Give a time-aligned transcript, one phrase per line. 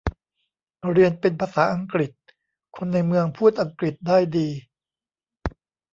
[0.93, 2.11] เรียนเป็นภาษาอังกฤษ
[2.75, 4.47] คนในเมืองพูดอังกฤษได้ดี